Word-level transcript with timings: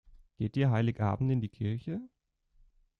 Geht 0.39 0.57
ihr 0.57 0.71
Heiligabend 0.71 1.31
in 1.31 1.41
die 1.41 1.49
Kirche? 1.49 2.01